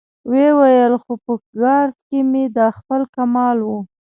ويې 0.29 0.49
ويل: 0.59 0.93
خو 1.03 1.13
په 1.23 1.31
ګارد 1.61 1.97
کې 2.07 2.19
مې 2.31 2.43
دا 2.57 2.67
خپل 2.77 3.01
کمال 3.15 3.57
و. 3.61 3.69